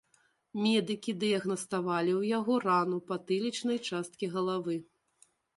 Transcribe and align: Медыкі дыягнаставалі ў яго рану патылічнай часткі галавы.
Медыкі 0.61 1.13
дыягнаставалі 1.23 2.11
ў 2.13 2.33
яго 2.37 2.53
рану 2.65 2.97
патылічнай 3.13 3.79
часткі 3.89 4.25
галавы. 4.39 4.75